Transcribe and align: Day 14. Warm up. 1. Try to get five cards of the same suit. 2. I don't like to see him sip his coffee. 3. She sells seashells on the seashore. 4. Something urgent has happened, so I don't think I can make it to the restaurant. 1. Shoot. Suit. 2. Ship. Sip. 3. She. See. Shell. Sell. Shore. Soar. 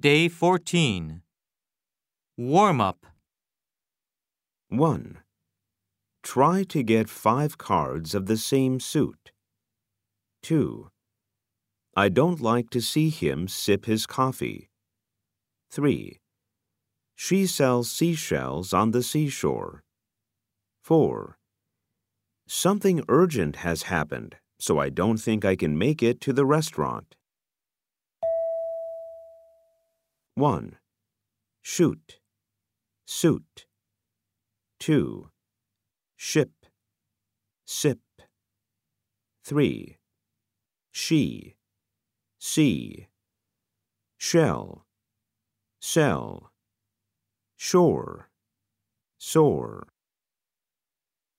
Day 0.00 0.28
14. 0.28 1.20
Warm 2.38 2.80
up. 2.80 3.04
1. 4.70 5.18
Try 6.22 6.62
to 6.70 6.82
get 6.82 7.10
five 7.10 7.58
cards 7.58 8.14
of 8.14 8.24
the 8.24 8.38
same 8.38 8.80
suit. 8.80 9.32
2. 10.42 10.88
I 11.94 12.08
don't 12.08 12.40
like 12.40 12.70
to 12.70 12.80
see 12.80 13.10
him 13.10 13.46
sip 13.46 13.84
his 13.84 14.06
coffee. 14.06 14.70
3. 15.70 16.18
She 17.14 17.44
sells 17.44 17.92
seashells 17.92 18.72
on 18.72 18.92
the 18.92 19.02
seashore. 19.02 19.82
4. 20.82 21.36
Something 22.48 23.04
urgent 23.06 23.56
has 23.56 23.82
happened, 23.82 24.36
so 24.58 24.78
I 24.78 24.88
don't 24.88 25.18
think 25.18 25.44
I 25.44 25.56
can 25.56 25.76
make 25.76 26.02
it 26.02 26.22
to 26.22 26.32
the 26.32 26.46
restaurant. 26.46 27.16
1. 30.40 30.76
Shoot. 31.60 32.18
Suit. 33.04 33.66
2. 34.78 35.28
Ship. 36.16 36.50
Sip. 37.66 38.00
3. 39.44 39.98
She. 40.90 41.56
See. 42.38 43.08
Shell. 44.16 44.86
Sell. 45.78 46.50
Shore. 47.58 48.30
Soar. 49.18 49.88